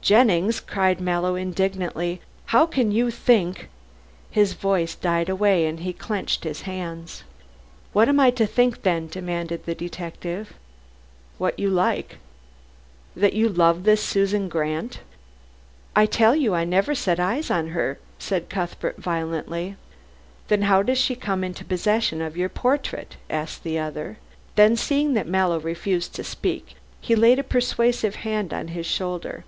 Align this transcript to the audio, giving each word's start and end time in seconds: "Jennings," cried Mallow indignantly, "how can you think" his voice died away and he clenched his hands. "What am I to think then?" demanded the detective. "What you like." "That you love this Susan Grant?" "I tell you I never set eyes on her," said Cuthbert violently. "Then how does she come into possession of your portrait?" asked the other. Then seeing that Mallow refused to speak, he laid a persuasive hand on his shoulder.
"Jennings," 0.00 0.60
cried 0.60 1.02
Mallow 1.02 1.34
indignantly, 1.34 2.22
"how 2.46 2.64
can 2.64 2.90
you 2.90 3.10
think" 3.10 3.68
his 4.40 4.54
voice 4.54 4.94
died 4.94 5.28
away 5.28 5.66
and 5.66 5.80
he 5.80 5.92
clenched 5.92 6.44
his 6.44 6.62
hands. 6.62 7.24
"What 7.92 8.08
am 8.08 8.18
I 8.18 8.30
to 8.30 8.46
think 8.46 8.84
then?" 8.84 9.08
demanded 9.08 9.66
the 9.66 9.74
detective. 9.74 10.54
"What 11.36 11.58
you 11.58 11.68
like." 11.68 12.16
"That 13.14 13.34
you 13.34 13.50
love 13.50 13.82
this 13.82 14.02
Susan 14.02 14.48
Grant?" 14.48 15.00
"I 15.94 16.06
tell 16.06 16.34
you 16.34 16.54
I 16.54 16.64
never 16.64 16.94
set 16.94 17.20
eyes 17.20 17.50
on 17.50 17.68
her," 17.70 17.98
said 18.18 18.48
Cuthbert 18.48 18.96
violently. 18.96 19.76
"Then 20.46 20.62
how 20.62 20.82
does 20.82 20.98
she 20.98 21.16
come 21.16 21.44
into 21.44 21.66
possession 21.66 22.22
of 22.22 22.36
your 22.36 22.48
portrait?" 22.48 23.18
asked 23.28 23.62
the 23.62 23.78
other. 23.78 24.16
Then 24.54 24.74
seeing 24.74 25.12
that 25.14 25.26
Mallow 25.28 25.58
refused 25.60 26.14
to 26.14 26.24
speak, 26.24 26.76
he 26.98 27.14
laid 27.14 27.38
a 27.38 27.42
persuasive 27.44 28.14
hand 28.14 28.54
on 28.54 28.68
his 28.68 28.86
shoulder. 28.86 29.44